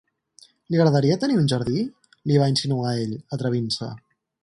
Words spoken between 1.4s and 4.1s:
un jardí?—li va insinuar ell, atrevint-se.